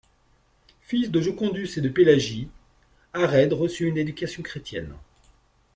[0.81, 2.49] Fils de Jocondus et de Pélagie,
[3.13, 4.95] Arède reçut une éducation chrétienne.